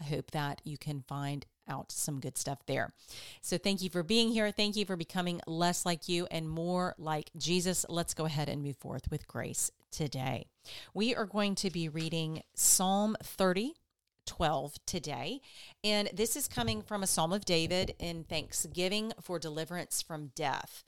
[0.00, 2.92] I hope that you can find out some good stuff there.
[3.40, 4.50] So thank you for being here.
[4.50, 7.86] Thank you for becoming less like you and more like Jesus.
[7.88, 10.46] Let's go ahead and move forth with grace today.
[10.94, 13.74] We are going to be reading Psalm 30.
[14.26, 15.40] 12 today.
[15.84, 20.82] And this is coming from a Psalm of David in thanksgiving for deliverance from death.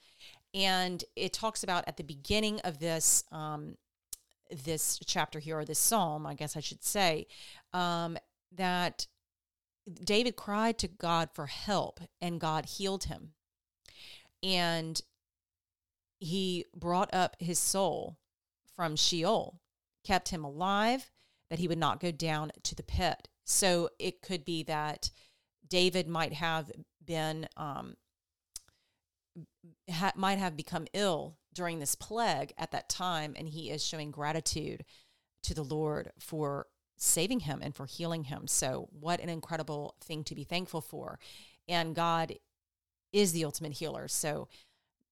[0.52, 3.76] And it talks about at the beginning of this um,
[4.64, 7.26] this chapter here, or this psalm, I guess I should say,
[7.72, 8.16] um,
[8.56, 9.06] that
[9.88, 13.32] David cried to God for help and God healed him.
[14.42, 15.00] And
[16.20, 18.18] he brought up his soul
[18.76, 19.60] from Sheol,
[20.04, 21.10] kept him alive,
[21.50, 23.28] that he would not go down to the pit.
[23.44, 25.10] So it could be that
[25.66, 26.70] David might have
[27.04, 27.96] been, um,
[29.90, 34.10] ha- might have become ill during this plague at that time, and he is showing
[34.10, 34.84] gratitude
[35.42, 36.66] to the Lord for
[36.98, 38.46] saving him and for healing him.
[38.46, 41.18] So, what an incredible thing to be thankful for.
[41.68, 42.34] And God
[43.12, 44.08] is the ultimate healer.
[44.08, 44.48] So,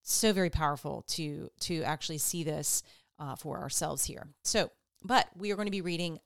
[0.03, 2.83] so very powerful to to actually see this
[3.19, 4.29] uh, for ourselves here.
[4.44, 4.71] So,
[5.05, 6.19] but we are going to be reading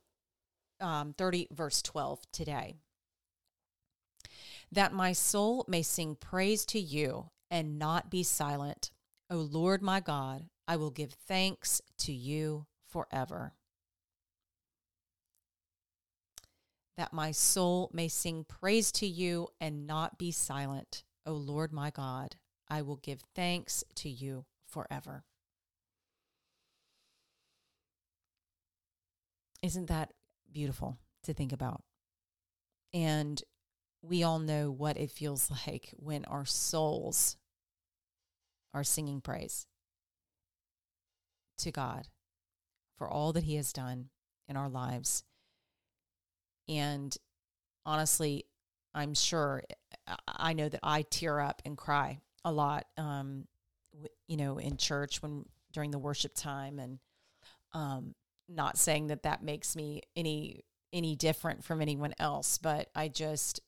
[0.80, 2.74] um, 30 verse 12 today.
[4.72, 8.90] That my soul may sing praise to you and not be silent.
[9.28, 13.54] O Lord my God, I will give thanks to you forever.
[17.00, 21.02] That my soul may sing praise to you and not be silent.
[21.24, 22.36] O Lord my God,
[22.68, 25.24] I will give thanks to you forever.
[29.62, 30.12] Isn't that
[30.52, 31.82] beautiful to think about?
[32.92, 33.42] And
[34.02, 37.38] we all know what it feels like when our souls
[38.74, 39.66] are singing praise
[41.60, 42.08] to God
[42.98, 44.10] for all that He has done
[44.46, 45.24] in our lives
[46.70, 47.14] and
[47.84, 48.46] honestly,
[48.94, 49.62] I'm sure
[50.26, 53.46] I know that I tear up and cry a lot, um,
[54.28, 56.98] you know, in church when during the worship time, and
[57.72, 58.14] um,
[58.48, 63.60] not saying that that makes me any any different from anyone else, but I just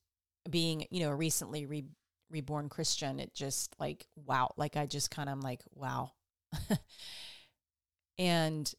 [0.48, 1.84] being you know a recently re-
[2.30, 6.12] reborn Christian, it just like wow, like I just kind of like wow,
[8.18, 8.72] and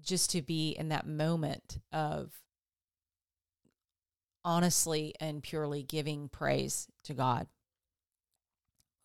[0.00, 2.32] just to be in that moment of
[4.44, 7.48] honestly and purely giving praise to God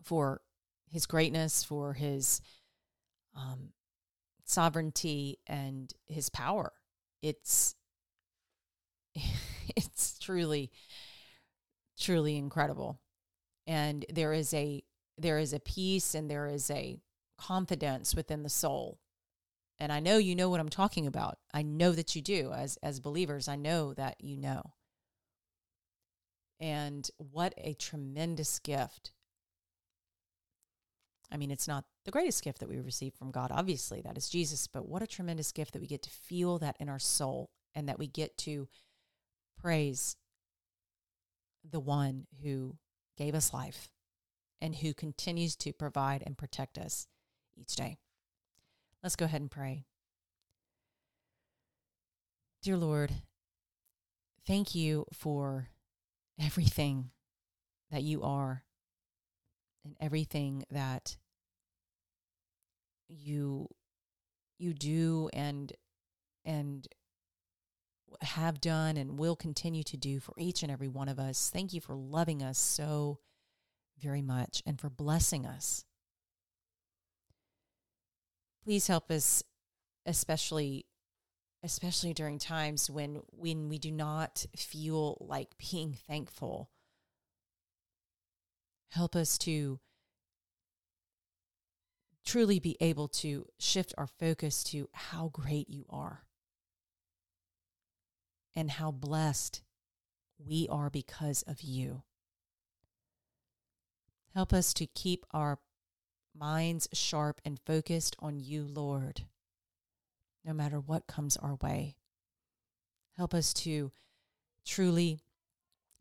[0.02, 0.40] for
[0.90, 2.40] his greatness, for his
[3.36, 3.70] um,
[4.44, 6.72] sovereignty and his power.
[7.22, 7.74] It's
[9.76, 10.70] it's truly
[11.98, 13.00] truly incredible.
[13.66, 14.82] And there is a
[15.18, 17.00] there is a peace and there is a
[17.38, 18.98] confidence within the soul
[19.82, 21.38] and I know you know what I'm talking about.
[21.52, 23.48] I know that you do as as believers.
[23.48, 24.74] I know that you know.
[26.60, 29.10] And what a tremendous gift.
[31.32, 34.28] I mean, it's not the greatest gift that we receive from God, obviously, that is
[34.28, 37.50] Jesus, but what a tremendous gift that we get to feel that in our soul
[37.74, 38.68] and that we get to
[39.60, 40.16] praise
[41.68, 42.76] the one who
[43.16, 43.90] gave us life
[44.60, 47.08] and who continues to provide and protect us
[47.56, 47.98] each day.
[49.02, 49.84] Let's go ahead and pray.
[52.62, 53.12] Dear Lord,
[54.46, 55.68] thank you for
[56.40, 57.10] everything
[57.90, 58.62] that you are
[59.84, 61.16] and everything that
[63.08, 63.68] you
[64.58, 65.72] you do and
[66.44, 66.86] and
[68.20, 71.50] have done and will continue to do for each and every one of us.
[71.52, 73.18] Thank you for loving us so
[73.98, 75.84] very much and for blessing us.
[78.64, 79.42] Please help us
[80.06, 80.86] especially
[81.64, 86.70] especially during times when when we do not feel like being thankful.
[88.90, 89.80] Help us to
[92.24, 96.24] truly be able to shift our focus to how great you are
[98.54, 99.62] and how blessed
[100.38, 102.02] we are because of you.
[104.34, 105.58] Help us to keep our
[106.38, 109.22] minds sharp and focused on you, Lord,
[110.44, 111.96] no matter what comes our way.
[113.16, 113.92] Help us to
[114.64, 115.20] truly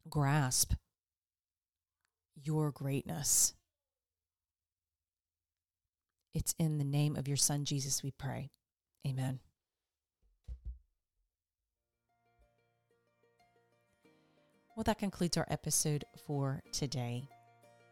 [0.09, 0.73] grasp
[2.43, 3.53] your greatness.
[6.33, 8.51] It's in the name of your Son, Jesus, we pray.
[9.05, 9.39] Amen.
[14.75, 17.27] Well, that concludes our episode for today.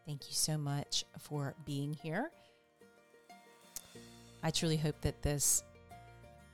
[0.09, 2.31] Thank you so much for being here.
[4.41, 5.61] I truly hope that this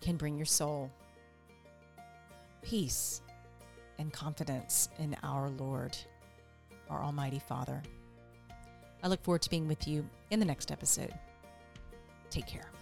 [0.01, 0.91] can bring your soul
[2.61, 3.21] peace
[3.97, 5.95] and confidence in our Lord,
[6.89, 7.81] our Almighty Father.
[9.01, 11.13] I look forward to being with you in the next episode.
[12.29, 12.74] Take care.